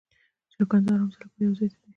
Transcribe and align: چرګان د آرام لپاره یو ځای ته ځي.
چرګان 0.51 0.81
د 0.85 0.87
آرام 0.93 1.09
لپاره 1.11 1.41
یو 1.45 1.53
ځای 1.57 1.69
ته 1.71 1.75
ځي. 1.81 1.87